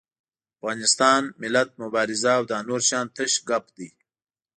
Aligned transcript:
افغانستان، 0.57 1.21
ملت، 1.41 1.69
مبارزه 1.83 2.31
او 2.37 2.43
دا 2.51 2.57
نور 2.67 2.81
شيان 2.87 3.07
تش 3.15 3.33
ګپ 3.49 3.65
دي. 3.77 3.89